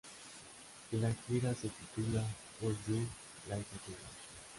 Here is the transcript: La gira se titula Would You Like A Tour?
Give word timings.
La 0.93 1.13
gira 1.27 1.53
se 1.53 1.69
titula 1.69 2.25
Would 2.61 2.75
You 2.87 3.07
Like 3.47 3.61
A 3.75 3.85
Tour? 3.85 3.95